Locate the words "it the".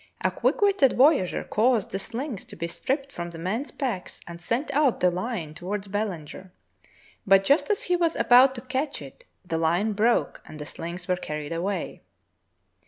8.99-9.59